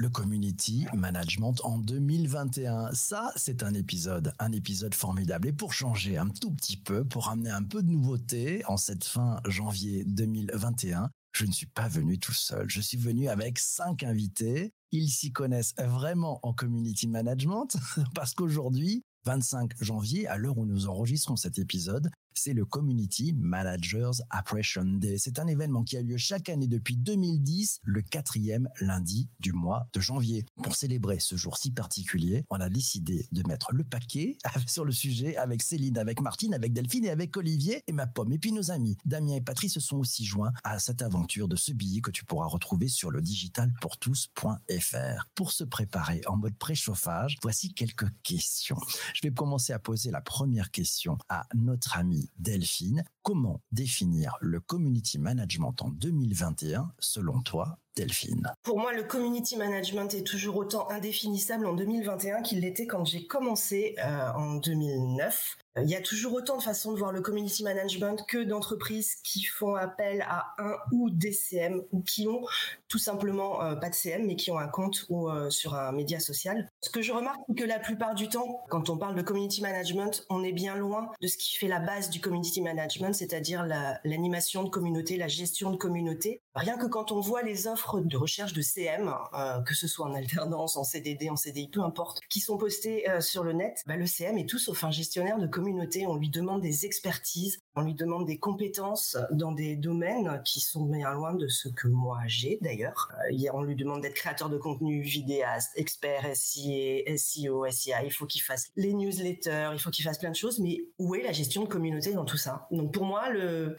[0.00, 2.94] le community management en 2021.
[2.94, 5.48] Ça, c'est un épisode, un épisode formidable.
[5.48, 9.04] Et pour changer un tout petit peu, pour amener un peu de nouveauté en cette
[9.04, 12.64] fin janvier 2021, je ne suis pas venu tout seul.
[12.70, 14.72] Je suis venu avec cinq invités.
[14.90, 17.68] Ils s'y connaissent vraiment en community management
[18.14, 24.22] parce qu'aujourd'hui, 25 janvier, à l'heure où nous enregistrons cet épisode, c'est le Community Managers
[24.30, 25.16] Appreciation Day.
[25.18, 29.88] C'est un événement qui a lieu chaque année depuis 2010, le quatrième lundi du mois
[29.92, 30.44] de janvier.
[30.62, 34.92] Pour célébrer ce jour si particulier, on a décidé de mettre le paquet sur le
[34.92, 38.32] sujet avec Céline, avec Martine, avec Delphine et avec Olivier et ma pomme.
[38.32, 41.56] Et puis nos amis Damien et Patrice se sont aussi joints à cette aventure de
[41.56, 45.28] ce billet que tu pourras retrouver sur le digitalpourtous.fr.
[45.34, 48.78] Pour se préparer en mode préchauffage, voici quelques questions.
[49.14, 53.04] Je vais commencer à poser la première question à notre ami Delphine.
[53.22, 58.50] Comment définir le community management en 2021 selon toi Delphine?
[58.62, 63.26] Pour moi, le community management est toujours autant indéfinissable en 2021 qu'il l'était quand j'ai
[63.26, 65.58] commencé euh, en 2009.
[65.76, 69.44] Il y a toujours autant de façons de voir le community management que d'entreprises qui
[69.44, 72.44] font appel à un ou des CM ou qui ont
[72.88, 75.92] tout simplement euh, pas de CM mais qui ont un compte ou euh, sur un
[75.92, 76.68] média social.
[76.80, 79.62] Ce que je remarque c'est que la plupart du temps, quand on parle de community
[79.62, 83.64] management, on est bien loin de ce qui fait la base du community management, c'est-à-dire
[84.04, 86.42] l'animation de communauté, la gestion de communauté.
[86.54, 90.06] Rien que quand on voit les offres de recherche de CM, euh, que ce soit
[90.06, 93.96] en alternance, en CDD, en CDI, peu importe, qui sont postées sur le net, bah,
[93.96, 95.70] le CM est tout sauf un gestionnaire de communauté
[96.06, 100.84] on lui demande des expertises, on lui demande des compétences dans des domaines qui sont
[100.84, 103.10] bien loin de ce que moi j'ai d'ailleurs.
[103.30, 108.04] Euh, on lui demande d'être créateur de contenu, vidéaste, expert SIA, SEO, SIA.
[108.04, 110.58] Il faut qu'il fasse les newsletters, il faut qu'il fasse plein de choses.
[110.58, 112.66] Mais où est la gestion de communauté dans tout ça?
[113.00, 113.30] Pour moi,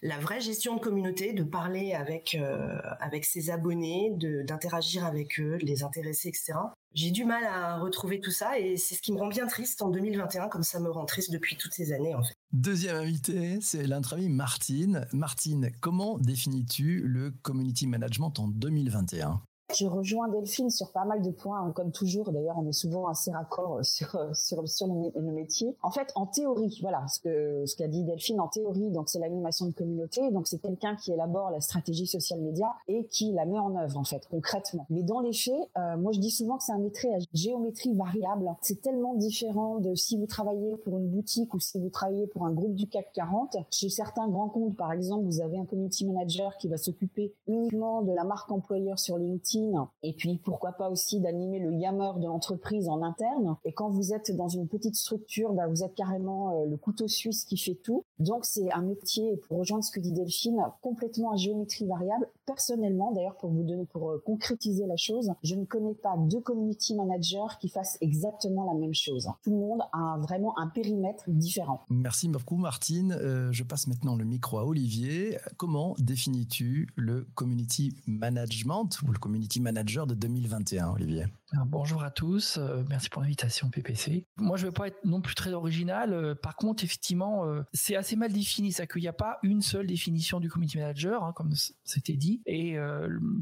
[0.02, 5.60] la vraie gestion de communauté, de parler avec euh, avec ses abonnés, d'interagir avec eux,
[5.60, 6.54] de les intéresser, etc
[6.94, 9.82] j'ai du mal à retrouver tout ça et c'est ce qui me rend bien triste
[9.82, 12.34] en 2021, comme ça me rend triste depuis toutes ces années en fait.
[12.52, 15.08] Deuxième invité, c'est amie Martine.
[15.14, 19.42] Martine, comment définis-tu le community management en 2021
[19.76, 22.32] je rejoins Delphine sur pas mal de points, hein, comme toujours.
[22.32, 25.76] D'ailleurs, on est souvent assez raccord euh, sur euh, sur sur le, métier.
[25.82, 28.92] En fait, en théorie, voilà ce que ce qu'a dit Delphine en théorie.
[28.92, 30.30] Donc, c'est l'animation de communauté.
[30.32, 33.98] Donc, c'est quelqu'un qui élabore la stratégie social média et qui la met en œuvre
[33.98, 34.86] en fait concrètement.
[34.90, 37.96] Mais dans les faits, euh, moi, je dis souvent que c'est un métier à géométrie
[37.96, 38.54] variable.
[38.62, 42.46] C'est tellement différent de si vous travaillez pour une boutique ou si vous travaillez pour
[42.46, 43.58] un groupe du CAC 40.
[43.70, 48.02] Chez certains grands comptes, par exemple, vous avez un community manager qui va s'occuper uniquement
[48.02, 49.61] de la marque employeur sur LinkedIn
[50.04, 53.58] et puis pourquoi pas aussi d'animer le yammer de l'entreprise en interne.
[53.66, 57.08] Et quand vous êtes dans une petite structure, bah, vous êtes carrément euh, le couteau
[57.08, 58.06] suisse qui fait tout.
[58.20, 62.28] Donc c'est un métier, pour rejoindre ce que dit Delphine, complètement à géométrie variable.
[62.46, 66.42] Personnellement, d'ailleurs, pour vous donner, pour euh, concrétiser la chose, je ne connais pas deux
[66.42, 69.30] community managers qui fassent exactement la même chose.
[69.44, 71.82] Tout le monde a vraiment un périmètre différent.
[71.90, 73.14] Merci beaucoup Martine.
[73.14, 75.38] Euh, je passe maintenant le micro à Olivier.
[75.58, 81.26] Comment définis-tu le community management ou le community Manager de 2021, Olivier?
[81.66, 84.26] Bonjour à tous, euh, merci pour l'invitation PPC.
[84.38, 86.14] Moi, je ne vais pas être non plus très original.
[86.14, 89.62] Euh, par contre, effectivement, euh, c'est assez mal défini, ça qu'il n'y a pas une
[89.62, 91.54] seule définition du community manager, hein, comme
[91.84, 92.78] c'était dit, et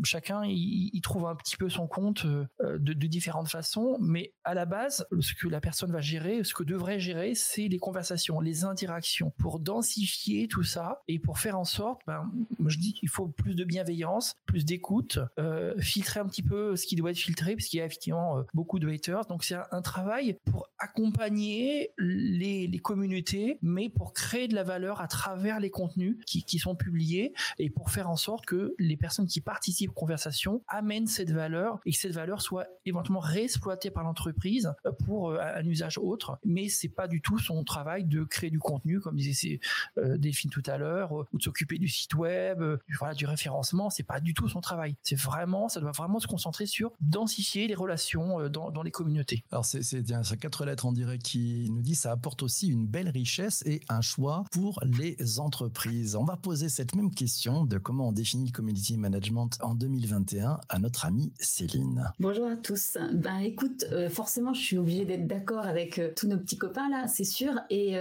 [0.03, 3.97] chacun il, trouve un petit peu son compte de, différentes façons.
[3.99, 7.67] Mais à la base, ce que la personne va gérer, ce que devrait gérer, c'est
[7.67, 12.29] les conversations, les interactions, pour densifier tout ça et pour faire en sorte, ben,
[12.65, 15.19] je dis qu'il faut plus de bienveillance, plus d'écoute,
[15.79, 18.43] filtrer un petit peu ce qui doit être filtré, parce qu'il y a effectivement euh,
[18.53, 19.25] beaucoup de haters.
[19.25, 25.07] Donc c'est un, travail pour accompagner les, communautés, mais pour créer de la valeur à
[25.07, 29.27] travers les contenus qui, qui, sont publiés et pour faire en sorte que les personnes
[29.27, 34.03] qui participent aux conversations amènent cette valeur et que cette valeur soit éventuellement réexploitée par
[34.03, 34.73] l'entreprise
[35.05, 36.39] pour euh, un usage autre.
[36.45, 39.59] Mais c'est pas du tout son travail de créer du contenu, comme disait
[39.97, 42.61] euh, Delphine tout à l'heure, ou de s'occuper du site web,
[42.97, 43.89] voilà, du référencement.
[43.89, 44.95] C'est pas du tout son travail.
[45.03, 49.43] C'est vraiment, ça doit vraiment se concentrer sur densifier les relations euh, dans, les communautés.
[49.51, 49.83] Alors c'est
[50.39, 54.01] quatre lettres en direct qui nous dit ça apporte aussi une belle richesse et un
[54.01, 56.15] choix pour les entreprises.
[56.15, 60.59] On va poser cette même question de comment on définit le community management en 2021
[60.69, 62.11] à notre amie Céline.
[62.19, 62.97] Bonjour à tous.
[63.13, 66.89] Ben écoute, euh, forcément je suis obligée d'être d'accord avec euh, tous nos petits copains
[66.89, 67.53] là, c'est sûr.
[67.69, 67.95] Et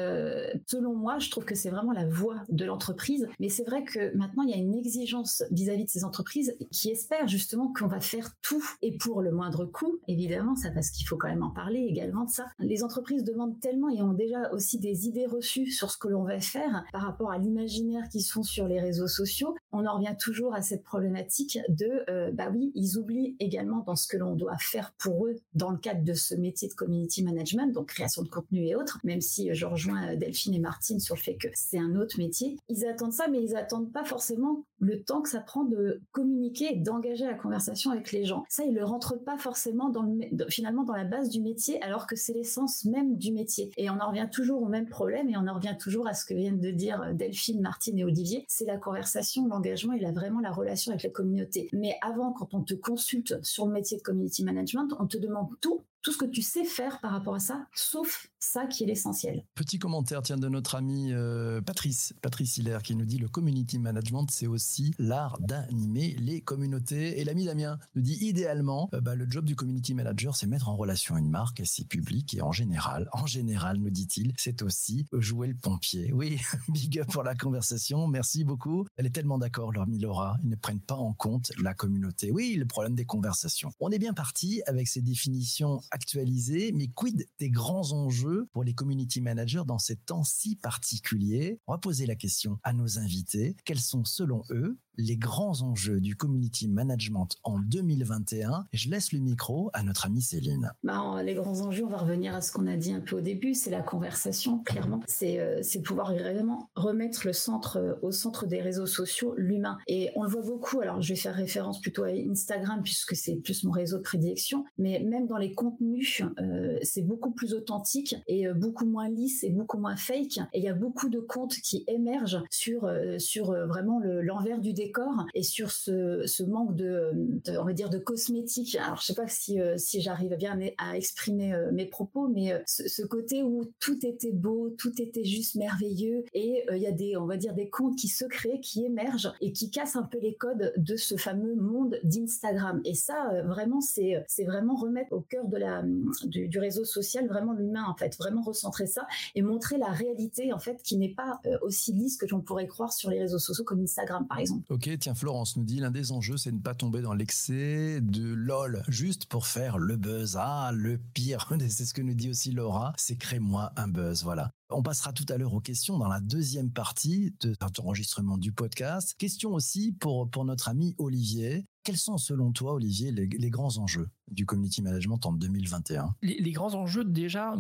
[0.67, 3.27] selon moi, je trouve que c'est vraiment la voie de l'entreprise.
[3.41, 6.57] Mais c'est vrai que maintenant il y a une exigence vis-à-vis -vis de ces entreprises
[6.71, 10.91] qui espèrent justement qu'on va faire tout et pour le moindre coût évidemment, ça parce
[10.91, 12.47] qu'il faut quand même en parler également de ça.
[12.59, 16.25] Les entreprises demandent tellement et ont déjà aussi des idées reçues sur ce que l'on
[16.25, 19.55] va faire par rapport à l'imaginaire qui sont sur les réseaux sociaux.
[19.73, 23.97] On en revient toujours à cette problématique de, euh, bah oui, ils oublient également dans
[23.97, 27.23] ce que l'on doit faire pour eux dans le cadre de ce métier de community
[27.23, 31.15] management, donc création de contenu et autres, même si je rejoins Delphine et Martine sur
[31.15, 32.57] le fait que c'est un autre métier.
[32.69, 36.73] Ils attendent ça, mais ils attendent pas forcément le temps que ça prend de communiquer
[36.73, 38.45] et d'engager la conversation avec les gens.
[38.49, 42.07] Ça, ils le rentrent pas forcément dans le, finalement dans la base du métier, alors
[42.07, 43.71] que c'est l'essence même du métier.
[43.77, 46.25] Et on en revient toujours au même problème et on en revient toujours à ce
[46.25, 48.45] que viennent de dire Delphine, Martine et Olivier.
[48.49, 51.69] C'est la conversation, l'engagement et vraiment la relation avec la communauté.
[51.73, 55.49] Mais avant, quand on te consulte sur le métier de community management, on te demande
[55.61, 58.87] tout tout ce que tu sais faire par rapport à ça, sauf ça qui est
[58.87, 59.45] l'essentiel.
[59.55, 63.79] Petit commentaire tiens de notre ami euh, Patrice, Patrice Hiller qui nous dit le community
[63.79, 69.17] management c'est aussi l'art d'animer les communautés et l'ami Damien nous dit idéalement euh, bah,
[69.17, 72.41] le job du community manager c'est mettre en relation une marque et ses publics et
[72.41, 76.11] en général, en général nous dit-il, c'est aussi jouer le pompier.
[76.15, 76.41] Oui,
[76.71, 78.87] big up pour la conversation, merci beaucoup.
[78.97, 82.31] Elle est tellement d'accord, leur Laura, ils ne prennent pas en compte la communauté.
[82.31, 83.73] Oui, le problème des conversations.
[83.79, 88.73] On est bien parti avec ces définitions actualisé, mais quid des grands enjeux pour les
[88.73, 91.59] community managers dans ces temps si particuliers?
[91.67, 93.57] On va poser la question à nos invités.
[93.65, 98.67] Quels sont selon eux les grands enjeux du community management en 2021.
[98.73, 100.73] Je laisse le micro à notre amie Céline.
[100.83, 103.21] Bah, les grands enjeux, on va revenir à ce qu'on a dit un peu au
[103.21, 105.01] début, c'est la conversation, clairement.
[105.07, 109.79] C'est euh, pouvoir vraiment remettre le centre, euh, au centre des réseaux sociaux, l'humain.
[109.87, 113.37] Et on le voit beaucoup, alors je vais faire référence plutôt à Instagram, puisque c'est
[113.37, 118.17] plus mon réseau de prédilection, mais même dans les contenus, euh, c'est beaucoup plus authentique
[118.27, 120.39] et beaucoup moins lisse et beaucoup moins fake.
[120.53, 124.88] Et il y a beaucoup de comptes qui émergent sur, sur vraiment l'envers du décor
[125.35, 127.13] et sur ce, manque de,
[127.59, 128.77] on va dire, de cosmétiques.
[128.77, 132.53] Alors, je sais pas si, euh, si j'arrive bien à exprimer euh, mes propos, mais
[132.53, 136.93] euh, ce, côté où tout était beau, tout était juste merveilleux et il y a
[136.93, 140.03] des, on va dire, des comptes qui se créent, qui émergent et qui cassent un
[140.03, 142.81] peu les codes de ce fameux monde d'Instagram.
[142.85, 145.83] Et ça, vraiment, c'est, c'est vraiment remettre au cœur de la,
[146.25, 150.59] du, réseau social vraiment l'humain, en fait, vraiment recentrer ça et montrer la réalité, en
[150.59, 153.81] fait, qui n'est pas aussi lisse que j'en pourrais croire sur les réseaux sociaux comme
[153.81, 154.65] Instagram, par exemple.
[154.79, 158.33] Ok, tiens, Florence nous dit l'un des enjeux, c'est ne pas tomber dans l'excès de
[158.33, 160.37] lol, juste pour faire le buzz.
[160.39, 164.53] Ah, le pire, c'est ce que nous dit aussi Laura, c'est crée-moi un buzz, voilà.
[164.71, 168.53] On passera tout à l'heure aux questions dans la deuxième partie de cet enregistrement du
[168.53, 169.17] podcast.
[169.19, 171.67] Question aussi pour, pour notre ami Olivier.
[171.83, 174.09] Quels sont selon toi, Olivier, les, grands enjeux?
[174.31, 177.55] Du community management en 2021 les, grands enjeux, déjà,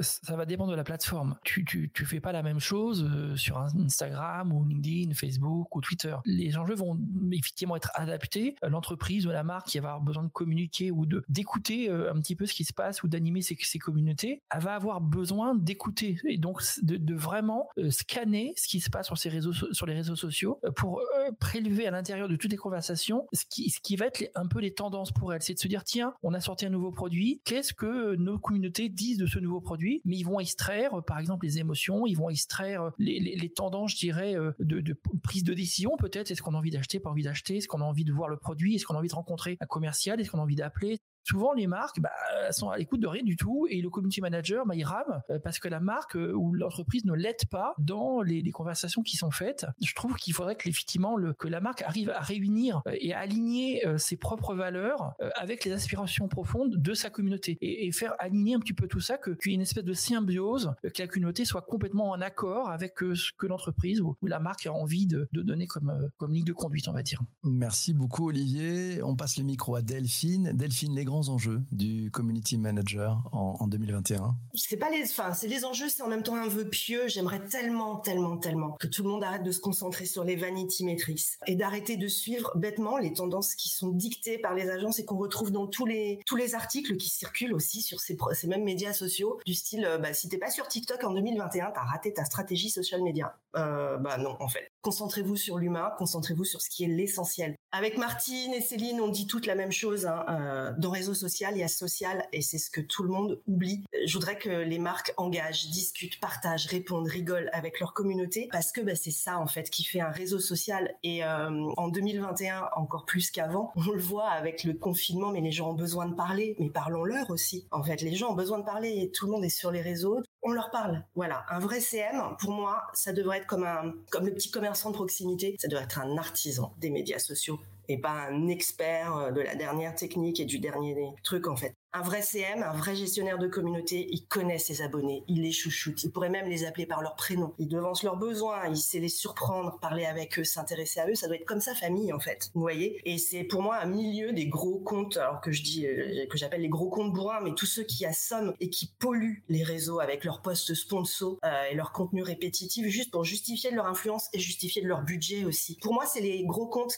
[0.00, 1.36] ça va dépendre de la plateforme.
[1.44, 5.80] Tu, tu, tu fais pas la même chose euh, sur Instagram ou LinkedIn, Facebook ou
[5.80, 6.14] Twitter.
[6.24, 6.98] Les enjeux vont
[7.32, 8.56] effectivement être adaptés.
[8.62, 12.36] L'entreprise ou la marque qui va avoir besoin de communiquer ou d'écouter euh, un petit
[12.36, 16.18] peu ce qui se passe ou d'animer ses, ses, communautés, elle va avoir besoin d'écouter
[16.28, 19.94] et donc de, vraiment euh, scanner ce qui se passe sur, ces réseaux, sur les
[19.94, 21.02] réseaux sociaux pour
[21.38, 24.60] prélever à l'intérieur de toutes les conversations ce qui, ce qui va être un peu
[24.60, 27.40] les tendances pour elle, c'est de se dire tiens, on a sorti un nouveau produit,
[27.44, 30.00] qu'est-ce que nos communautés disent de ce nouveau produit?
[30.04, 34.36] Mais ils vont extraire, par exemple, les émotions, ils vont extraire les, tendances, je dirais,
[34.36, 36.30] euh, de, prise de décision peut-être.
[36.30, 37.58] Est-ce qu'on a envie d'acheter, pas envie d'acheter?
[37.58, 38.74] Est-ce qu'on a envie de voir le produit?
[38.74, 40.20] Est-ce qu'on a envie de rencontrer un commercial?
[40.20, 40.98] Est-ce qu'on a envie d'appeler?
[41.24, 42.10] Souvent les marques bah,
[42.52, 45.38] sont à l'écoute de rien du tout et le community manager bah, il rame euh,
[45.38, 49.32] parce que la marque euh, ou l'entreprise ne l'aide pas dans les, conversations qui sont
[49.32, 49.66] faites.
[49.82, 53.20] Je trouve qu'il faudrait que effectivement que la marque arrive à réunir euh, et à
[53.20, 58.60] aligner ses propres valeurs avec les aspirations profondes de sa communauté et, faire aligner un
[58.60, 61.62] petit peu tout ça qu'il y ait une espèce de symbiose que la communauté soit
[61.62, 66.10] complètement en accord avec ce que l'entreprise ou, la marque a envie de, donner comme
[66.16, 67.22] comme ligne de conduite on va dire.
[67.42, 69.02] Merci beaucoup Olivier.
[69.02, 70.52] On passe le micro à Delphine.
[70.54, 76.02] Delphine enjeux du community manager en, 2021 C'est pas les, enfin, c'est les enjeux, c'est
[76.02, 77.08] en même temps un vœu pieux.
[77.08, 80.84] J'aimerais tellement, tellement, tellement que tout le monde arrête de se concentrer sur les vanity
[80.84, 85.04] metrics et d'arrêter de suivre bêtement les tendances qui sont dictées par les agences et
[85.04, 88.64] qu'on retrouve dans tous les tous les articles qui circulent aussi sur ces, ces mêmes
[88.64, 92.12] médias sociaux du style, euh, bah, si t'es pas sur TikTok en 2021, t'as raté
[92.12, 93.36] ta stratégie social media.
[93.56, 94.73] Euh, bah non, en fait.
[94.84, 97.56] Concentrez-vous sur l'humain, concentrez-vous sur ce qui est l'essentiel.
[97.72, 100.04] Avec Martine et Céline, on dit toute la même chose.
[100.04, 100.26] Hein.
[100.28, 103.40] Euh, dans réseau social, il y a social et c'est ce que tout le monde
[103.46, 103.82] oublie.
[104.04, 108.82] Je voudrais que les marques engagent, discutent, partagent, répondent, rigolent avec leur communauté parce que
[108.82, 110.94] bah, c'est ça en fait qui fait un réseau social.
[111.02, 115.50] Et euh, en 2021, encore plus qu'avant, on le voit avec le confinement, mais les
[115.50, 116.56] gens ont besoin de parler.
[116.58, 117.66] Mais parlons-leur aussi.
[117.70, 119.80] En fait, les gens ont besoin de parler et tout le monde est sur les
[119.80, 121.02] réseaux on leur parle.
[121.14, 124.94] Voilà, un vrai CM, pour moi, ça devrait être comme un, le petit commerçant de
[124.94, 127.58] proximité, ça devrait être un artisan des médias sociaux
[127.88, 132.02] et pas un expert de la dernière technique et du dernier truc en fait un
[132.02, 136.10] vrai CM, un vrai gestionnaire de communauté, il connaît ses abonnés, il les chouchoute, il
[136.10, 139.78] pourrait même les appeler par leur prénom, il devance leurs besoins, il sait les surprendre,
[139.78, 142.60] parler avec eux, s'intéresser à eux, ça doit être comme sa famille en fait, vous
[142.60, 146.26] voyez Et c'est pour moi un milieu des gros comptes, alors que je dis, euh,
[146.26, 149.62] que j'appelle les gros comptes bourrins, mais tous ceux qui assomment et qui polluent les
[149.62, 153.86] réseaux avec leurs posts sponsors euh, et leur contenu répétitif juste pour justifier de leur
[153.86, 155.78] influence et justifier de leur budget aussi.
[155.80, 156.96] Pour moi, c'est les gros comptes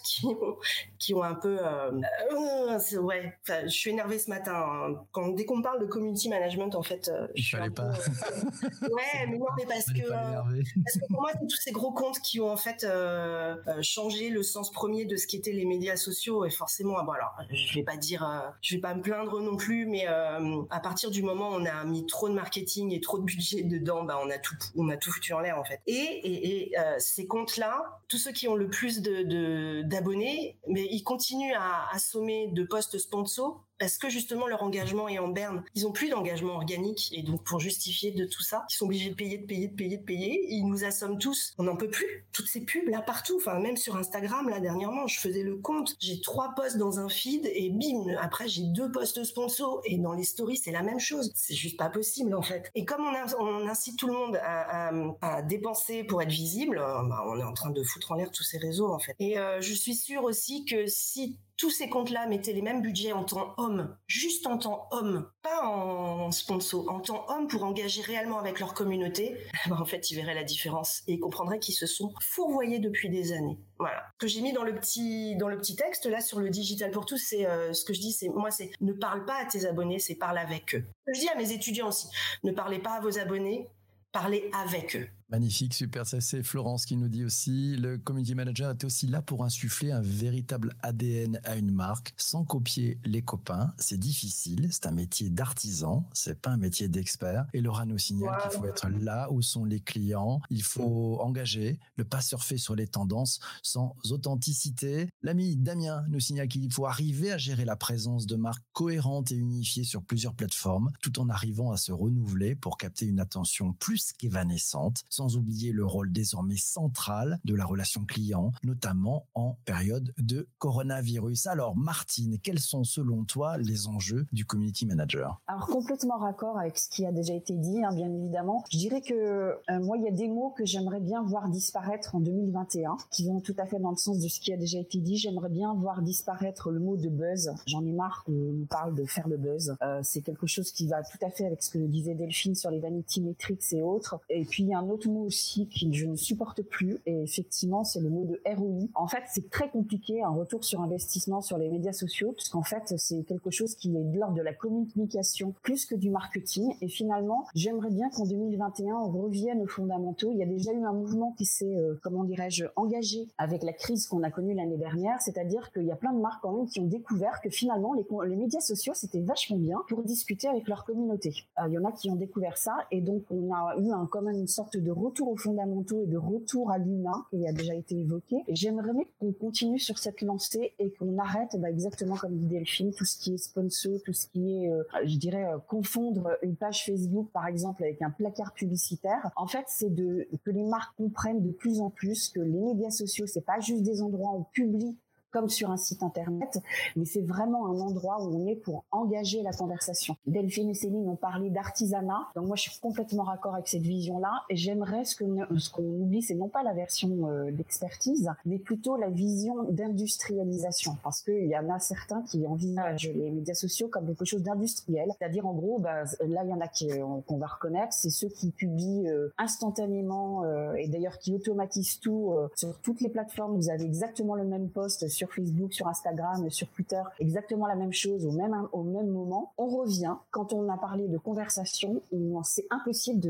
[0.99, 1.59] qui ont, un peu...
[1.61, 1.91] Euh,
[2.33, 4.55] ouais, je suis énervée ce matin.
[4.55, 7.93] Hein quand dès qu'on parle de community management, en fait, euh, je suis un pas.
[7.93, 8.87] Peu...
[8.93, 11.93] ouais, mais non, mais parce que euh, parce que pour moi, c'est tous ces gros
[11.93, 15.97] comptes qui ont en fait euh, changé le sens premier de ce qu'étaient les médias
[15.97, 19.57] sociaux et forcément, bon alors, je vais pas dire, je vais pas me plaindre non
[19.57, 23.19] plus, mais à partir du moment où on a mis trop de marketing et trop
[23.19, 25.81] de budget dedans, bah on a tout, on a tout foutu en l'air en fait.
[25.87, 31.03] Et et, et ces comptes-là, tous ceux qui ont le plus de d'abonnés, mais ils
[31.03, 35.65] continuent à assommer de postes sponsors parce que justement leur engagement est en berne.
[35.75, 39.11] Ils ont plus d'engagement organique et donc pour justifier de tout ça, ils sont obligés
[39.11, 40.47] de payer, de payer, de payer, de payer.
[40.49, 41.55] Ils nous assomment tous.
[41.59, 42.27] On n'en peut plus.
[42.33, 43.37] Toutes ces pubs là partout.
[43.37, 45.97] Enfin même sur Instagram là dernièrement, je faisais le compte.
[46.01, 48.17] J'ai trois posts dans un feed et bim.
[48.21, 51.33] Après j'ai deux posts sponsors et dans les stories c'est la même chose.
[51.35, 52.71] C'est juste pas possible en fait.
[52.75, 57.39] Et comme on, incite tout le monde à, dépenser pour être visible, euh, bah, on
[57.39, 59.15] est en train de foutre en l'air tous ces réseaux en fait.
[59.19, 63.13] Et euh, je suis sûre aussi que si tous ces comptes-là mettaient les mêmes budgets
[63.13, 68.03] en temps homme, juste en temps homme, pas en sponsor, en temps homme pour engager
[68.03, 69.37] réellement avec leur communauté,
[69.69, 73.09] ben, en fait, ils verraient la différence et ils comprendraient qu'ils se sont fourvoyés depuis
[73.09, 73.59] des années.
[73.79, 74.03] Voilà.
[74.15, 76.91] Ce que j'ai mis dans le petit dans le petit texte là sur le digital
[76.91, 79.45] pour tous, c'est euh, ce que je dis, c'est moi, c'est ne parle pas à
[79.45, 80.85] tes abonnés, c'est parle avec eux.
[81.07, 82.09] Je dis à mes étudiants aussi,
[82.45, 83.69] ne parlez pas à vos abonnés,
[84.13, 85.09] parlez avec eux.
[85.29, 86.07] Magnifique, super.
[86.07, 89.91] Ça, c'est Florence qui nous dit aussi le community manager est aussi là pour insuffler
[89.91, 93.75] un véritable ADN à une marque sans copier les copains.
[93.77, 94.69] C'est difficile.
[94.71, 96.09] C'est un métier d'artisan.
[96.13, 97.47] C'est pas un métier d'expert.
[97.55, 100.41] Et Laura nous signale qu'il faut être là où sont les clients.
[100.49, 105.09] Il faut engager, ne pas surfer sur les tendances sans authenticité.
[105.23, 109.37] L'ami Damien nous signale qu'il faut arriver à gérer la présence de marques cohérentes et
[109.37, 114.13] unifiées sur plusieurs plateformes tout en arrivant à se renouveler pour capter une attention plus
[114.13, 120.47] qu'évanescente sans oublier le rôle désormais central de la relation client, notamment en période de
[120.59, 121.47] coronavirus.
[121.47, 125.41] Alors Martine, quels sont selon toi les enjeux du community manager?
[125.47, 128.63] Alors complètement raccord avec ce qui a déjà été dit, hein, bien évidemment.
[128.71, 132.15] Je dirais que euh, moi, il y a des mots que j'aimerais bien voir disparaître
[132.15, 134.79] en 2021, qui vont tout à fait dans le sens de ce qui a déjà
[134.79, 135.17] été dit.
[135.17, 137.55] J'aimerais bien voir disparaître le mot de buzz.
[137.67, 139.77] J'en ai marre qu'on nous parle de faire le buzz.
[139.83, 142.71] Euh, c'est quelque chose qui va tout à fait avec ce que disait Delphine sur
[142.71, 144.21] les vanity metrics et autres.
[144.29, 147.23] Et puis il y a un autre mot aussi que je ne supporte plus, et
[147.23, 148.89] effectivement, c'est le mot de ROI.
[148.95, 152.95] En fait, c'est très compliqué, un retour sur investissement sur les médias sociaux, puisqu'en fait,
[152.97, 156.75] c'est quelque chose qui est de l'ordre de la communication plus que du marketing.
[156.81, 160.31] Et finalement, j'aimerais bien qu'en 2021, on revienne aux fondamentaux.
[160.33, 163.73] Il y a déjà eu un mouvement qui s'est, euh, comment dirais-je, engagé avec la
[163.73, 166.67] crise qu'on a connue l'année dernière, c'est-à-dire qu'il y a plein de marques quand même
[166.67, 170.69] qui ont découvert que finalement, les, les médias sociaux, c'était vachement bien pour discuter avec
[170.69, 171.33] leur communauté.
[171.59, 174.07] Euh, il y en a qui ont découvert ça, et donc on a eu un,
[174.07, 177.53] quand même une sorte de retour aux fondamentaux et de retour à l'humain qui a
[177.53, 178.37] déjà été évoqué.
[178.49, 182.93] Et j'aimerais qu'on continue sur cette lancée et qu'on arrête bah, exactement comme dit Delphine,
[182.93, 186.57] tout ce qui est sponsor, tout ce qui est, euh, je dirais, euh, confondre une
[186.57, 189.31] page Facebook par exemple avec un placard publicitaire.
[189.37, 192.91] En fait, c'est de que les marques comprennent de plus en plus que les médias
[192.91, 194.97] sociaux, c'est pas juste des endroits où on publie
[195.37, 196.63] comme sur un site internet,
[196.97, 200.17] mais c'est vraiment un endroit où on est pour engager la conversation.
[200.27, 204.33] Delphine et Céline ont parlé d'artisanat, donc moi je suis complètement raccord avec cette vision-là,
[204.49, 208.59] et j'aimerais ce qu'on ce qu'on oublie, c'est non pas la version euh, d'expertise, mais
[208.59, 213.89] plutôt la vision d'industrialisation, parce qu'il y en a certains qui envisagent les médias sociaux
[213.89, 217.37] comme quelque chose d'industriel, c'est-à-dire en gros, bah, là il y en a euh, qu'on
[217.37, 220.45] va reconnaître, c'est ceux qui publient euh, instantanément
[220.77, 223.57] et d'ailleurs qui automatisent tout sur toutes les plateformes.
[223.57, 227.93] Vous avez exactement le même poste sur Facebook, sur Instagram, sur Twitter, exactement la même
[227.93, 229.53] chose au même, moment.
[229.59, 232.03] On revient, quand on a parlé de conversation,
[232.43, 233.21] c'est impossible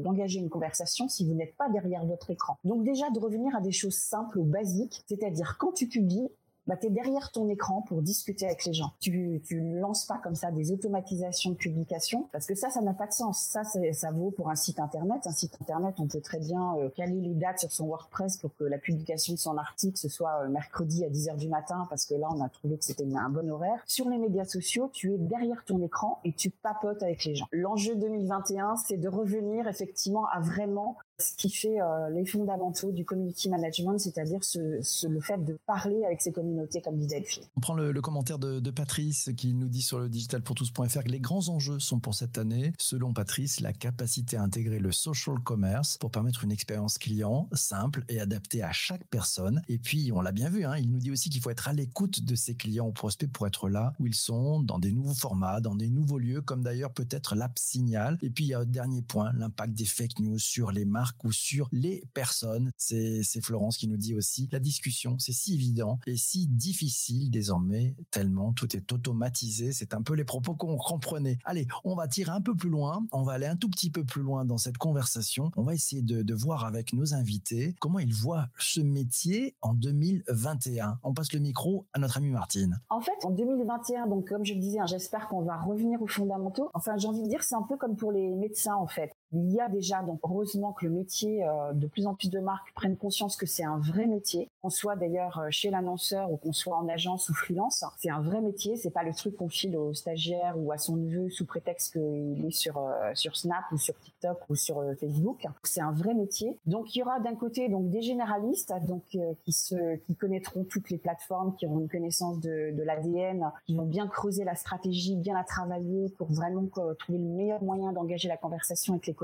[0.00, 2.56] d'engager une conversation si vous n'êtes pas derrière votre écran.
[2.64, 6.28] Donc déjà de revenir à des choses simples ou basiques, c'est-à-dire quand tu publies,
[6.66, 8.92] bah, tu es derrière ton écran pour discuter avec les gens.
[9.00, 12.94] Tu tu lances pas comme ça des automatisations de publication parce que ça, ça n'a
[12.94, 13.40] pas de sens.
[13.40, 15.26] Ça, ça vaut pour un site internet.
[15.26, 18.54] Un site internet, on peut très bien euh, caler les dates sur son WordPress pour
[18.56, 22.06] que la publication de son article ce soit euh, mercredi à 10h du matin parce
[22.06, 23.82] que là, on a trouvé que c'était un bon horaire.
[23.86, 27.46] Sur les médias sociaux, tu es derrière ton écran et tu papotes avec les gens.
[27.52, 33.04] L'enjeu 2021, c'est de revenir effectivement à vraiment ce qui fait euh, les fondamentaux du
[33.04, 37.44] community management, c'est-à-dire ce, le fait de parler avec ses communautés, comme dit Delphine.
[37.56, 41.48] On prend le, commentaire de, Patrice qui nous dit sur le digitalpourtous.fr que les grands
[41.48, 46.10] enjeux sont pour cette année, selon Patrice, la capacité à intégrer le social commerce pour
[46.10, 49.62] permettre une expérience client simple et adaptée à chaque personne.
[49.68, 51.72] Et puis, on l'a bien vu, hein, il nous dit aussi qu'il faut être à
[51.72, 55.14] l'écoute de ses clients ou prospects pour être là où ils sont, dans des nouveaux
[55.14, 58.18] formats, dans des nouveaux lieux, comme d'ailleurs peut-être l'app Signal.
[58.22, 60.84] Et puis, il y a un dernier point, l'impact des fake news sur les
[61.24, 62.70] ou sur les personnes.
[62.76, 67.96] C'est Florence qui nous dit aussi, la discussion, c'est si évident et si difficile désormais,
[68.10, 69.72] tellement tout est automatisé.
[69.72, 71.38] C'est un peu les propos qu'on comprenait.
[71.44, 74.04] Allez, on va tirer un peu plus loin, on va aller un tout petit peu
[74.04, 75.50] plus loin dans cette conversation.
[75.56, 79.74] On va essayer de, de voir avec nos invités comment ils voient ce métier en
[79.74, 80.98] 2021.
[81.02, 82.80] On passe le micro à notre amie Martine.
[82.90, 86.06] En fait, en 2021, donc comme je le disais, hein, j'espère qu'on va revenir aux
[86.06, 86.70] fondamentaux.
[86.74, 89.12] Enfin, j'ai envie de dire, c'est un peu comme pour les médecins en fait.
[89.34, 92.38] Il y a déjà, donc heureusement que le métier, euh, de plus en plus de
[92.38, 96.36] marques prennent conscience que c'est un vrai métier, qu'on soit d'ailleurs euh, chez l'annonceur ou
[96.36, 97.84] qu'on soit en agence ou freelance.
[97.98, 100.96] C'est un vrai métier, c'est pas le truc qu'on file au stagiaire ou à son
[100.96, 105.44] neveu sous prétexte qu'il est sur, euh, sur Snap ou sur TikTok ou sur Facebook.
[105.64, 106.58] C'est un vrai métier.
[106.66, 109.02] Donc il y aura d'un côté donc des généralistes donc
[109.44, 113.74] qui se qui connaîtront toutes les plateformes, qui auront une connaissance de, de l'ADN, qui
[113.74, 116.64] vont bien creuser la stratégie, bien la travailler pour vraiment
[116.98, 119.14] trouver le meilleur moyen d'engager la conversation avec les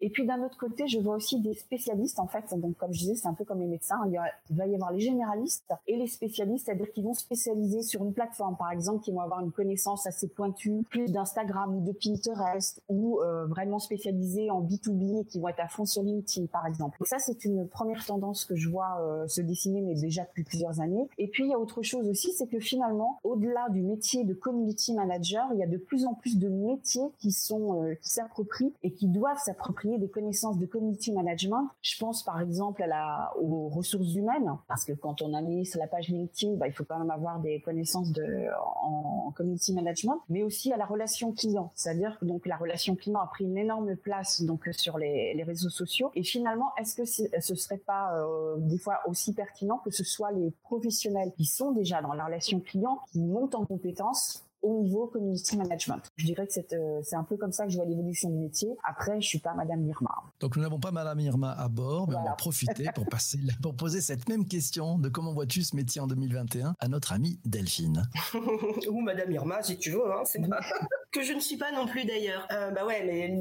[0.00, 2.44] et puis d'un autre côté, je vois aussi des spécialistes, en fait.
[2.58, 3.98] Donc, comme je disais, c'est un peu comme les médecins.
[4.06, 8.12] Il, va y avoir les généralistes et les spécialistes, c'est-à-dire qu'ils vont spécialiser sur une
[8.12, 12.82] plateforme, par exemple, qui vont avoir une connaissance assez pointue, plus d'Instagram ou de Pinterest,
[12.88, 16.66] ou euh, vraiment spécialisés en B2B et qui vont être à fond sur LinkedIn, par
[16.66, 16.98] exemple.
[17.00, 20.44] Et ça, c'est une première tendance que je vois euh, se dessiner, mais déjà depuis
[20.44, 21.08] plusieurs années.
[21.18, 24.34] Et puis, il y a autre chose aussi, c'est que finalement, au-delà du métier de
[24.34, 28.10] community manager, il y a de plus en plus de métiers qui sont euh, qui
[28.10, 31.68] s'approprient et qui doivent s'approprier des connaissances de community management.
[31.82, 35.66] Je pense par exemple à la, aux ressources humaines, parce que quand on a mis
[35.66, 38.48] sur la page LinkedIn, bah, il faut quand même avoir des connaissances de,
[38.82, 41.70] en, community management, mais aussi à la relation client.
[41.74, 45.42] C'est-à-dire que donc la relation client a pris une énorme place donc sur les, les
[45.44, 46.10] réseaux sociaux.
[46.14, 50.32] Et finalement, est-ce que ce serait pas euh, des fois aussi pertinent que ce soit
[50.32, 55.06] les professionnels qui sont déjà dans la relation client qui montent en compétences au niveau
[55.06, 56.02] community management.
[56.16, 58.68] Je dirais que euh, c'est un peu comme ça que je vois l'évolution du métier.
[58.84, 60.14] Après, je suis pas Madame Irma.
[60.40, 63.74] Donc nous n'avons pas Madame Irma à bord, mais on va profiter pour passer, pour
[63.74, 68.02] poser cette même question de comment vois-tu ce métier en 2021 à notre amie Delphine.
[68.88, 70.60] Ou Madame Irma, si tu veux, hein, c'est pas
[71.12, 72.46] que je ne suis pas non plus d'ailleurs.
[72.52, 73.34] Euh, bah ouais, mais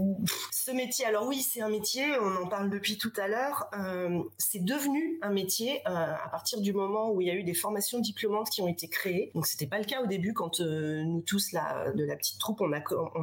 [0.52, 2.06] ce métier, alors oui, c'est un métier.
[2.20, 3.68] On en parle depuis tout à l'heure.
[3.74, 7.44] Euh, c'est devenu un métier euh, à partir du moment où il y a eu
[7.44, 9.32] des formations diplômantes qui ont été créées.
[9.34, 12.40] Donc c'était pas le cas au début quand euh, nous tous là de la petite
[12.40, 12.72] troupe on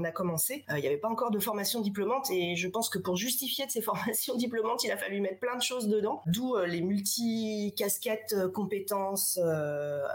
[0.05, 0.65] a commencé.
[0.71, 3.67] Euh, il n'y avait pas encore de formation diplômante et je pense que pour justifier
[3.67, 6.23] de ces formations diplômantes, il a fallu mettre plein de choses dedans.
[6.27, 9.39] D'où les multi casquettes compétences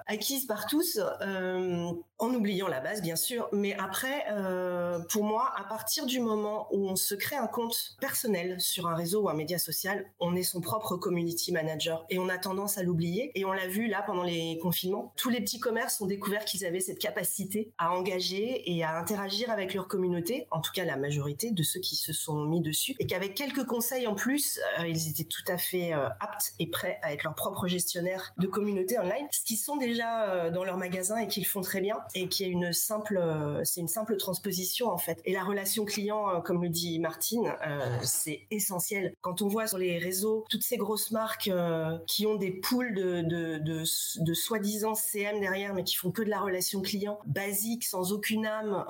[0.07, 3.47] acquises par tous, en oubliant la base bien sûr.
[3.51, 7.95] Mais après euh, pour moi, à partir du moment où on se crée un compte
[7.99, 12.19] personnel sur un réseau ou un média social, on est son propre community manager et
[12.19, 13.31] on a tendance à l'oublier.
[13.35, 15.13] Et on l'a vu là pendant les confinements.
[15.15, 19.49] Tous les petits commerces ont découvert qu'ils avaient cette capacité à engager et à interagir
[19.49, 22.95] avec leur communauté, en tout cas la majorité de ceux qui se sont mis dessus,
[22.99, 26.67] et qu'avec quelques conseils en plus, euh, ils étaient tout à fait euh, aptes et
[26.67, 30.77] prêts à être leur propre gestionnaire de communauté online, ce qu'ils sont déjà dans leur
[30.77, 33.21] magasin et qu'ils font très bien, et qui est une simple,
[33.63, 35.21] c'est une simple transposition en fait.
[35.25, 39.13] Et la relation client, euh, comme le dit Martine, euh, c'est essentiel.
[39.21, 42.93] Quand on voit sur les réseaux toutes ces grosses marques euh, qui ont des poules
[42.95, 48.45] de, soi-disant CM derrière, mais qui font que de la relation client basique, sans aucune
[48.45, 48.85] âme,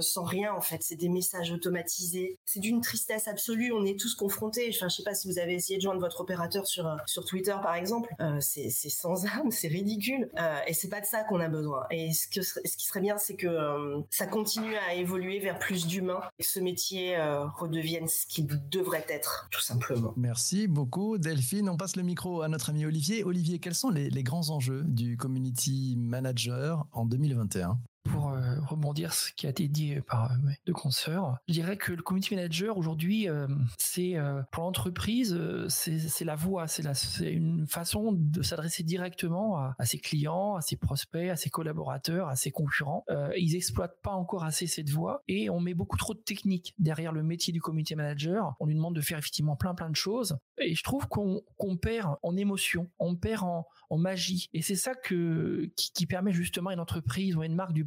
[0.00, 0.82] sans rien en fait.
[0.82, 2.38] C'est des messages automatisés.
[2.44, 3.72] C'est d'une tristesse absolue.
[3.72, 4.70] On est tous confrontés.
[4.74, 7.56] Enfin, je sais pas si vous avez essayé de joindre votre opérateur sur sur Twitter
[7.62, 8.08] par exemple.
[8.40, 10.30] c'est sans âme, c'est ridicule.
[10.66, 11.84] et c'est pas de ça qu'on a besoin.
[11.90, 15.86] Et ce que ce qui serait bien, c'est que ça continue à évoluer vers plus
[15.86, 20.12] d'humains et que ce métier euh, redevienne ce qu'il devrait être, tout simplement.
[20.16, 21.68] Merci beaucoup, Delphine.
[21.68, 23.24] On passe le micro à notre ami Olivier.
[23.24, 29.32] Olivier, quels sont les grands enjeux du community manager en 2021 pour euh, rebondir ce
[29.32, 32.76] qui a été dit par euh, mes deux consoeurs, je dirais que le community manager
[32.76, 33.46] aujourd'hui, euh,
[33.78, 34.16] c'est
[34.50, 35.36] pour l'entreprise,
[35.68, 41.28] c'est la voie, c'est une façon de s'adresser directement à, ses clients, à ses prospects,
[41.28, 43.04] à ses collaborateurs, à ses concurrents.
[43.36, 47.12] ils exploitent pas encore assez cette voie et on met beaucoup trop de techniques derrière
[47.12, 48.54] le métier du community manager.
[48.60, 52.16] On lui demande de faire effectivement plein plein de choses et je trouve qu'on perd
[52.22, 53.66] en émotion, on perd en,
[53.98, 57.84] magie et c'est ça qui, permet justement à une entreprise ou à une marque du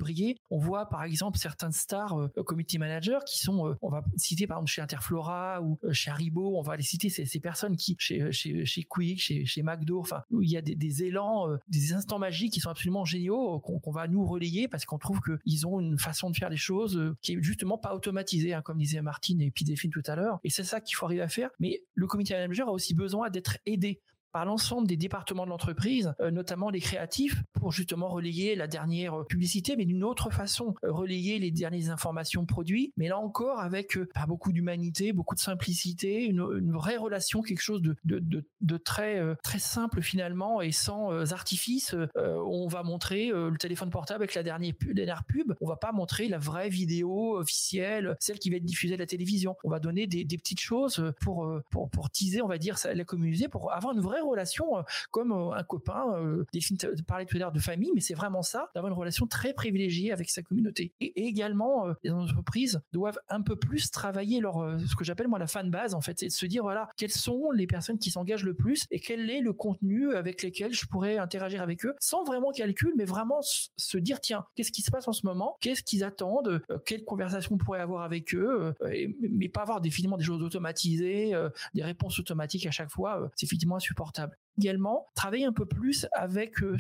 [0.50, 4.48] On voit par exemple certains stars euh, community managers qui sont, euh, on va citer
[4.48, 7.96] par exemple chez Interflora ou euh, chez Haribo, on va les citer ces, personnes qui
[8.00, 12.20] chez chez Quick, chez chez McDo, enfin où il y a des, élans, des instants
[12.20, 16.00] magiques qui sont absolument géniaux qu'on va nous relayer parce qu'on trouve qu'ils ont une
[16.00, 19.52] façon de faire les choses qui est justement pas automatisée, hein, comme disait Martine et
[19.52, 20.40] puis Delphine tout à l'heure.
[20.44, 21.50] Et c'est ça qu'il faut arriver à faire.
[21.60, 24.02] Mais le community manager a aussi besoin d'être aidé
[24.36, 29.22] par l'ensemble des départements de l'entreprise, euh, notamment les créatifs, pour justement relayer la dernière
[29.22, 33.62] euh, publicité, mais d'une autre façon, euh, relayer les dernières informations produits, mais là encore
[33.62, 39.60] avec pas beaucoup d'humanité, beaucoup de simplicité, une, vraie relation, quelque chose de, très, très
[39.60, 41.96] simple finalement et sans artifice.
[42.16, 46.40] on va montrer le téléphone portable avec la dernière, pub, on va pas montrer la
[46.40, 49.56] vraie vidéo officielle, celle qui va être diffusée à la télévision.
[49.64, 53.04] On va donner des, des petites choses pour, pour, pour teaser, on va dire, la
[53.06, 56.14] communauté, pour avoir une vraie relation euh, comme euh, un copain.
[56.16, 59.28] Euh, Delphine parlait tout à l'heure de famille, mais c'est vraiment ça, d'avoir une relation
[59.28, 60.94] très privilégiée avec sa communauté.
[61.00, 65.48] Et, également, les entreprises doivent un peu plus travailler leur, ce que j'appelle moi la
[65.48, 68.44] fan base, en fait, c'est de se dire, voilà, quelles sont les personnes qui s'engagent
[68.44, 72.24] le plus et quel est le contenu avec lesquels je pourrais interagir avec eux, sans
[72.24, 75.84] vraiment calcul, mais vraiment se dire, tiens, qu'est-ce qui se passe en ce moment, qu'est-ce
[75.84, 78.74] qu'ils attendent, quelle conversation on pourrait avoir avec eux,
[79.20, 81.34] mais pas avoir définitivement des choses automatisées,
[81.74, 84.45] des réponses automatiques à chaque fois, c'est effectivement insupportable bathtub.
[84.58, 86.78] Également travailler un peu plus avec euh,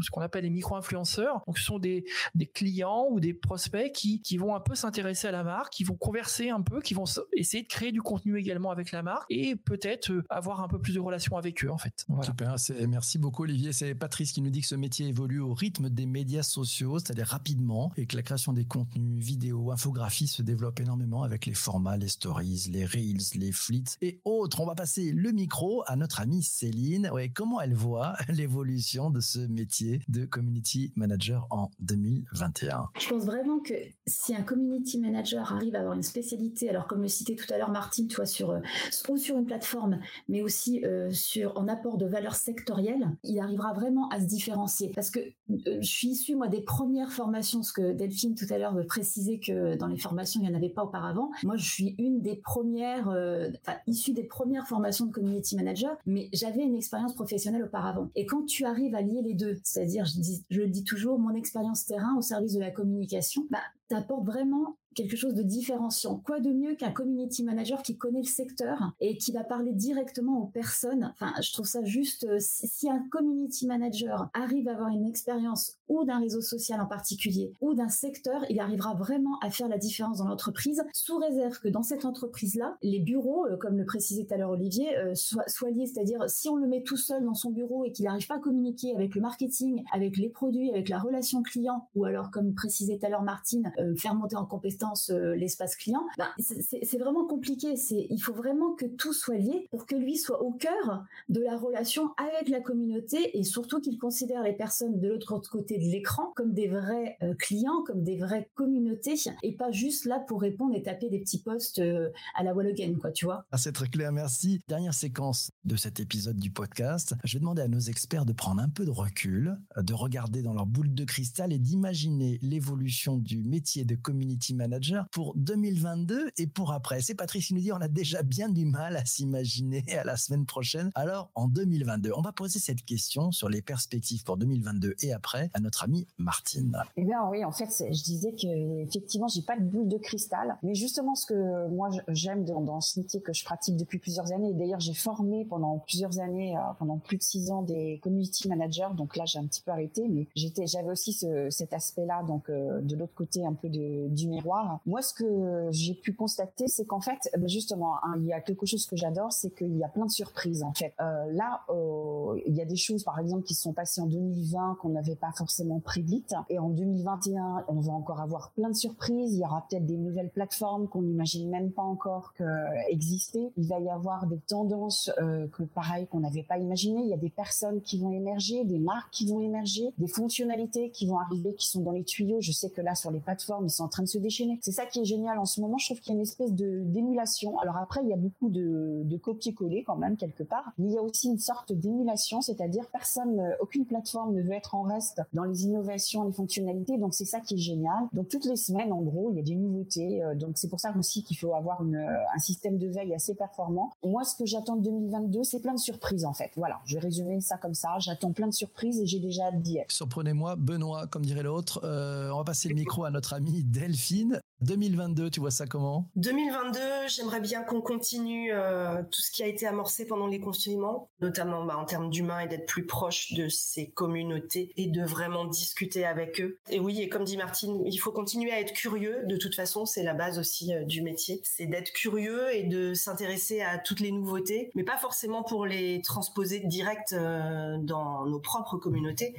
[0.00, 1.42] ce qu'on appelle les micro-influenceurs.
[1.46, 5.28] Donc, ce sont des, des clients ou des prospects qui, qui vont un peu s'intéresser
[5.28, 7.04] à la marque, qui vont converser un peu, qui vont
[7.36, 10.80] essayer de créer du contenu également avec la marque et peut-être euh, avoir un peu
[10.80, 12.06] plus de relations avec eux, en fait.
[12.22, 12.56] Super.
[12.88, 13.72] Merci beaucoup, Olivier.
[13.72, 17.26] C'est Patrice qui nous dit que ce métier évolue au rythme des médias sociaux, c'est-à-dire
[17.26, 21.96] rapidement, et que la création des contenus, vidéos, infographies se développe énormément avec les formats,
[21.96, 24.60] les stories, les reels, les flits et autres.
[24.60, 27.10] On va passer le micro à notre amie Céline.
[27.18, 33.24] Ouais, comment elle voit l'évolution de ce métier de community manager en 2021 Je pense
[33.24, 33.74] vraiment que
[34.06, 37.58] si un community manager arrive à avoir une spécialité, alors comme le citait tout à
[37.58, 38.60] l'heure Martine, toi sur euh,
[39.08, 43.72] ou sur une plateforme, mais aussi euh, sur en apport de valeur sectorielle, il arrivera
[43.72, 44.92] vraiment à se différencier.
[44.94, 48.58] Parce que euh, je suis issue moi des premières formations, ce que Delphine tout à
[48.58, 51.32] l'heure précisait que dans les formations il n'y en avait pas auparavant.
[51.42, 56.28] Moi je suis une des premières, enfin issue des premières formations de community manager, mais
[56.32, 58.10] j'avais une expérience professionnelle auparavant.
[58.14, 61.34] Et quand tu arrives à lier les deux, c'est-à-dire, je, je, le dis toujours, mon
[61.34, 66.16] expérience terrain au service de la communication, bah, t'apporte vraiment quelque chose de différenciant.
[66.16, 70.42] Quoi de mieux qu'un community manager qui connaît le secteur et qui va parler directement
[70.42, 71.12] aux personnes?
[71.12, 75.77] Enfin, je trouve ça juste, euh, si un community manager arrive à avoir une expérience
[75.88, 79.78] ou d'un réseau social en particulier ou d'un secteur, il arrivera vraiment à faire la
[79.78, 84.24] différence dans l'entreprise sous réserve que dans cette entreprise-là, les bureaux, euh, comme le précisait
[84.24, 85.86] tout à l'heure Olivier, euh, soient, liés.
[85.86, 88.38] C'est-à-dire, si on le met tout seul dans son bureau et qu'il n'arrive pas à
[88.38, 92.98] communiquer avec le marketing, avec les produits, avec la relation client, ou alors, comme précisait
[92.98, 97.74] tout à l'heure Martine, faire monter en compétence euh, l'espace client, ben, c'est vraiment compliqué.
[97.90, 101.56] Il faut vraiment que tout soit lié pour que lui soit au cœur de la
[101.56, 106.32] relation avec la communauté et surtout qu'il considère les personnes de l'autre côté de l'écran
[106.36, 110.74] comme des vrais euh, clients, comme des vraies communautés et pas juste là pour répondre
[110.74, 113.44] et taper des petits posts euh, à la wall again, quoi, tu vois.
[113.50, 114.60] Ah, c'est très clair, merci.
[114.68, 117.14] Dernière séquence de cet épisode du podcast.
[117.24, 120.54] Je vais demander à nos experts de prendre un peu de recul, de regarder dans
[120.54, 126.46] leur boule de cristal et d'imaginer l'évolution du métier de community manager pour 2022 et
[126.46, 127.00] pour après.
[127.00, 130.16] C'est Patrice qui nous dit on a déjà bien du mal à s'imaginer à la
[130.16, 130.90] semaine prochaine.
[130.94, 135.50] Alors en 2022, on va poser cette question sur les perspectives pour 2022 et après
[135.54, 136.76] à notre amie Martine.
[136.96, 140.56] Eh bien oui, en fait, je disais que effectivement, j'ai pas de boule de cristal,
[140.62, 144.52] mais justement ce que moi j'aime dans, ce métier que je pratique depuis plusieurs années.
[144.54, 148.88] D'ailleurs, j'ai formé pendant plusieurs années, euh, pendant plus de six ans, des community managers.
[148.96, 151.12] Donc là, j'ai un petit peu arrêté, mais j'étais, j'avais aussi
[151.50, 154.48] cet aspect-là, donc euh, de l'autre côté un peu du miroir
[154.86, 158.40] moi, ce que j'ai pu constater, c'est qu'en fait, ben, justement, hein, il y a
[158.40, 160.62] quelque chose que j'adore, c'est qu'il y a plein de surprises.
[160.62, 164.00] En fait, euh, là, euh, il y a des choses, par exemple, qui sont passées
[164.00, 168.68] en 2020 qu'on n'avait pas forcément prédites, et en 2021, on va encore avoir plein
[168.68, 169.34] de surprises.
[169.34, 172.44] Il y aura peut-être des nouvelles plateformes qu'on n'imagine même pas encore que
[172.90, 173.52] exister.
[173.56, 177.02] Il va y avoir des tendances euh, que, pareil, qu'on n'avait pas imaginées.
[177.02, 180.90] Il y a des personnes qui vont émerger, des marques qui vont émerger, des fonctionnalités
[180.90, 182.40] qui vont arriver, qui sont dans les tuyaux.
[182.40, 184.58] Je sais que là, sur les plateformes, ils sont en train de se déchaîner.
[184.62, 185.78] C'est ça qui est génial en ce moment.
[185.78, 187.58] Je trouve qu'il y a une espèce de d'émulation.
[187.58, 190.94] Alors après, il y a beaucoup de, de copier-coller quand même quelque part, mais il
[190.94, 194.82] y a aussi une sorte d'émulation, c'est-à-dire personne, euh, aucune plateforme ne veut être en
[194.82, 196.98] reste dans les innovations, les fonctionnalités.
[196.98, 198.04] Donc c'est ça qui est génial.
[198.12, 200.22] Donc toutes les semaines, en gros, il y a des nouveautés.
[200.22, 203.14] Euh, donc c'est pour ça aussi qu'il faut avoir une, euh, un système de veille
[203.14, 203.90] assez performant.
[204.04, 206.50] Moi, ce que j'attends de 2022, c'est plein de surprises en fait.
[206.56, 207.98] Voilà, je vais résumer ça comme ça.
[207.98, 209.90] J'attends plein de surprises et j'ai déjà hâte d'y être.
[209.90, 211.80] Surprenez-moi, Benoît, comme dirait l'autre.
[211.84, 214.40] on va passer le micro à notre amie Delphine.
[214.60, 216.08] 2022, tu vois ça comment?
[216.16, 221.08] 2022, j'aimerais bien qu'on continue euh, tout ce qui a été amorcé pendant les confinements,
[221.20, 225.44] notamment bah, en termes d'humains et d'être plus proche de ces communautés et de vraiment
[225.44, 226.58] discuter avec eux.
[226.70, 229.22] Et oui, et comme dit Martine, il faut continuer à être curieux.
[229.26, 231.40] De toute façon, c'est la base aussi euh, du métier.
[231.44, 236.02] C'est d'être curieux et de s'intéresser à toutes les nouveautés, mais pas forcément pour les
[236.02, 239.34] transposer direct euh, dans nos propres communautés,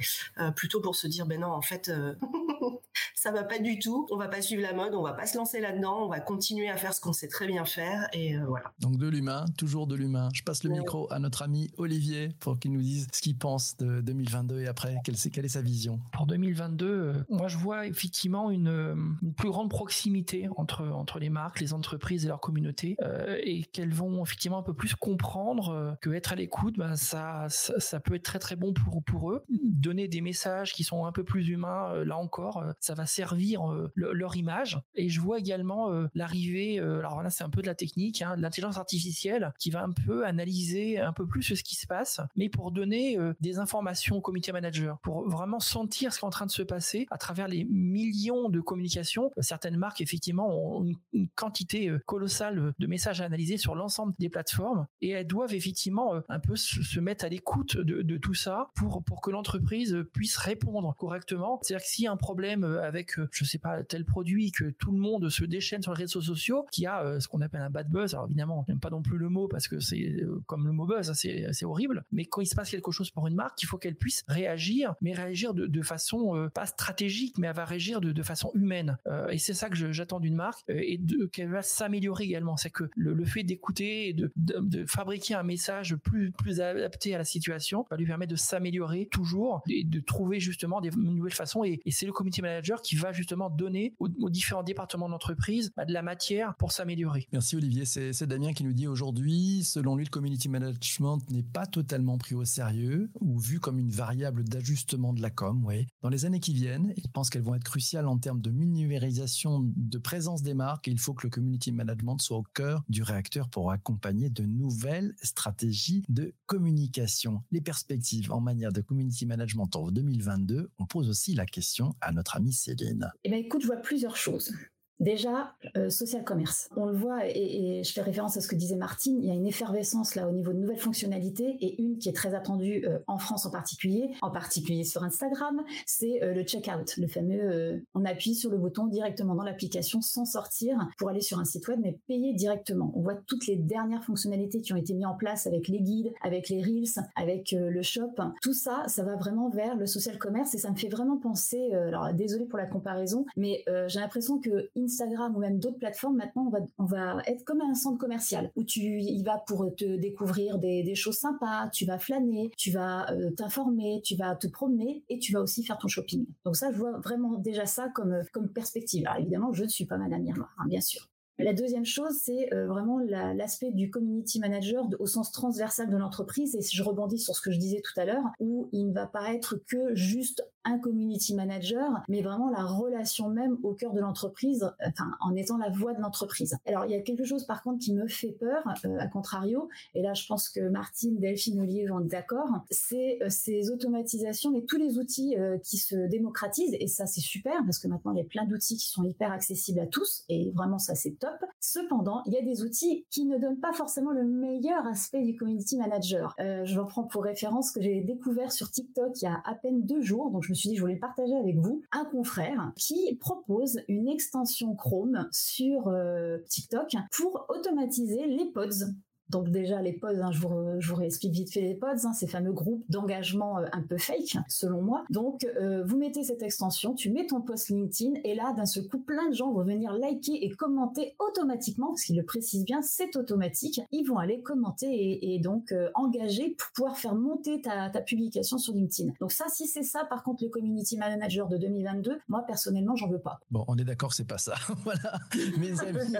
[0.56, 1.90] plutôt pour se dire, ben non, en fait,
[3.14, 4.06] ça va pas du tout.
[4.10, 6.04] On va pas suivre la mode, on va pas se lancer là-dedans.
[6.04, 8.72] On va continuer à faire ce qu'on sait très bien faire et euh, voilà.
[8.80, 10.28] Donc de l'humain, toujours de l'humain.
[10.32, 13.76] Je passe le micro à notre ami Olivier pour qu'il nous dise ce qu'il pense
[13.76, 16.00] de 2022 et après quelle, est, quelle est sa vision.
[16.12, 21.18] Pour 2022, euh, moi je vois effectivement une, euh, une, plus grande proximité entre entre
[21.18, 22.96] les marques, les entreprises et leur communauté
[23.42, 27.78] et qu'elles vont effectivement un peu plus comprendre que être à l'écoute, ben ça, ça,
[27.78, 29.44] ça peut être très très bon pour pour eux.
[29.62, 32.49] Donner des messages qui sont un peu plus humains, là encore,
[32.80, 33.62] ça va servir
[33.94, 34.80] leur image.
[34.94, 38.22] Et je vois également euh, l'arrivée, euh, alors là c'est un peu de la technique,
[38.22, 41.86] hein, de l'intelligence artificielle qui va un peu analyser un peu plus ce qui se
[41.86, 46.24] passe, mais pour donner euh, des informations au comité manager, pour vraiment sentir ce qui
[46.24, 49.30] est en train de se passer à travers les millions de communications.
[49.40, 54.86] Certaines marques effectivement ont une, quantité colossale de messages à analyser sur l'ensemble des plateformes
[55.00, 59.20] et elles doivent effectivement un peu se, mettre à l'écoute de, tout ça pour pour
[59.20, 61.60] que l'entreprise puisse répondre correctement.
[61.62, 65.28] C'est-à-dire que a un problème avec je sais pas tel produit que tout le monde
[65.28, 68.14] se déchaîne sur les réseaux sociaux, qui a euh, ce qu'on appelle un bad buzz.
[68.14, 70.86] Alors évidemment, j'aime pas non plus le mot parce que c'est euh, comme le mot
[70.86, 72.04] buzz, c'est horrible.
[72.12, 74.94] Mais quand il se passe quelque chose pour une marque, il faut qu'elle puisse réagir,
[75.00, 78.98] mais réagir de, façon euh, pas stratégique, mais elle va réagir de, façon humaine.
[79.30, 81.00] et c'est ça que j'attends d'une marque et
[81.32, 82.56] qu'elle va s'améliorer également.
[82.58, 87.24] C'est que le, fait d'écouter et de, fabriquer un message plus plus adapté à la
[87.24, 91.64] situation va lui permettre de s'améliorer toujours et de trouver justement des nouvelles façons.
[91.64, 96.54] Et, c'est le manager qui va justement donner aux, différents départements d'entreprise de la matière
[96.56, 97.26] pour s'améliorer.
[97.32, 97.84] Merci Olivier.
[97.84, 102.34] C'est Damien qui nous dit aujourd'hui, selon lui, le community management n'est pas totalement pris
[102.34, 105.64] au sérieux ou vu comme une variable d'ajustement de la com.
[105.64, 105.86] Ouais.
[106.02, 109.60] Dans les années qui viennent, il pense qu'elles vont être cruciales en termes de numérisation
[109.76, 113.02] de présence des marques et il faut que le community management soit au cœur du
[113.02, 117.42] réacteur pour accompagner de nouvelles stratégies de communication.
[117.50, 122.12] Les perspectives en matière de community management en 2022, on pose aussi la question à
[122.12, 123.10] notre amie Céline.
[123.24, 124.52] Eh bien écoute, je vois plusieurs choses.
[125.00, 126.68] Déjà, euh, social commerce.
[126.76, 129.34] On le voit, et, je fais référence à ce que disait Martine, il y a
[129.34, 132.98] une effervescence là au niveau de nouvelles fonctionnalités, et une qui est très attendue euh,
[133.06, 138.04] en France en particulier, en particulier sur Instagram, c'est euh, le checkout, le fameux on
[138.04, 141.80] appuie sur le bouton directement dans l'application sans sortir pour aller sur un site web,
[141.82, 142.92] mais payer directement.
[142.94, 146.12] On voit toutes les dernières fonctionnalités qui ont été mises en place avec les guides,
[146.22, 148.12] avec les reels, avec le shop.
[148.42, 151.72] Tout ça, ça va vraiment vers le social commerce, et ça me fait vraiment penser,
[151.72, 156.46] alors désolé pour la comparaison, mais j'ai l'impression que Instagram ou même d'autres plateformes, maintenant,
[156.46, 159.96] on va, on va être comme un centre commercial où tu y vas pour te
[159.96, 165.04] découvrir des, choses sympas, tu vas flâner, tu vas euh, t'informer, tu vas te promener
[165.08, 166.26] et tu vas aussi faire ton shopping.
[166.44, 169.06] Donc ça, je vois vraiment déjà ça comme, comme perspective.
[169.06, 171.08] Alors évidemment, je ne suis pas Madame Irma, hein, bien sûr.
[171.42, 176.54] La deuxième chose, c'est euh, vraiment l'aspect du community manager au sens transversal de l'entreprise.
[176.54, 179.06] Et je rebondis sur ce que je disais tout à l'heure, où il ne va
[179.06, 184.00] pas être que juste un community manager, mais vraiment la relation même au cœur de
[184.00, 186.56] l'entreprise, enfin en étant la voix de l'entreprise.
[186.66, 189.68] Alors il y a quelque chose par contre qui me fait peur, euh, à contrario,
[189.94, 194.54] et là je pense que Martine, Delphine, Olivier vont être d'accord, c'est euh, ces automatisations
[194.54, 198.18] et tous les outils qui se démocratisent, et ça c'est super parce que maintenant il
[198.18, 201.29] y a plein d'outils qui sont hyper accessibles à tous, et vraiment ça c'est top.
[201.60, 205.36] Cependant, il y a des outils qui ne donnent pas forcément le meilleur aspect du
[205.36, 206.34] community manager.
[206.38, 209.82] je reprends prends pour référence que j'ai découvert sur TikTok il y a à peine
[209.82, 212.72] deux jours, donc je me suis dit je voulais le partager avec vous, un confrère
[212.76, 218.86] qui propose une extension Chrome sur euh, TikTok pour automatiser les pods
[219.30, 222.12] Donc déjà les pods, hein, je, vous, je vous réexplique vite fait les pods, hein,
[222.12, 225.04] ces fameux groupes d'engagement euh, un peu fake, selon moi.
[225.08, 228.88] Donc euh, vous mettez cette extension, tu mets ton post LinkedIn et là d'un seul
[228.88, 232.82] coup plein de gens vont venir liker et commenter automatiquement, parce qu'il le précise bien,
[232.82, 233.80] c'est automatique.
[233.92, 238.58] Ils vont aller commenter et, donc euh, engager pour pouvoir faire monter ta, ta publication
[238.58, 239.12] sur LinkedIn.
[239.20, 243.08] Donc ça, si c'est ça, par contre le community manager de 2022, moi personnellement j'en
[243.08, 243.40] veux pas.
[243.50, 244.54] Bon, on est d'accord, c'est pas ça.
[244.84, 245.20] voilà,
[245.56, 246.16] mes amis.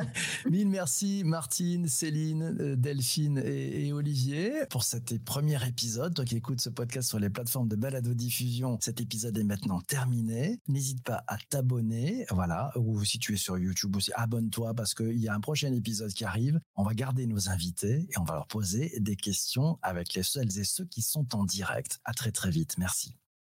[0.49, 3.00] mille merci Martine, Céline, Delphine
[3.39, 6.15] et, Olivier pour cet premier épisode.
[6.15, 9.81] Toi qui écoutes ce podcast sur les plateformes de balado diffusion, cet épisode est maintenant
[9.81, 10.61] terminé.
[10.69, 15.19] N'hésite pas à t'abonner, voilà, ou si tu es sur YouTube aussi, abonne-toi parce qu'il
[15.19, 16.61] y a un prochain épisode qui arrive.
[16.77, 20.59] On va garder nos invités et on va leur poser des questions avec les seuls
[20.59, 22.01] et ceux qui sont en direct.
[22.05, 22.77] À très très vite.
[22.77, 23.17] Merci.